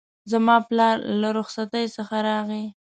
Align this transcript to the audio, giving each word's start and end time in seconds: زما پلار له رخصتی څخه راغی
زما 0.31 0.55
پلار 0.67 0.97
له 1.21 1.29
رخصتی 1.37 1.85
څخه 1.95 2.15
راغی 2.27 2.65